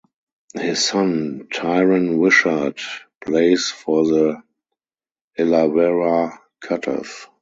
His 0.55 0.83
son 0.83 1.47
Tyran 1.53 2.17
Wishart 2.17 2.81
plays 3.23 3.69
for 3.69 4.07
the 4.07 4.41
Illawarra 5.37 6.39
Cutters. 6.59 7.27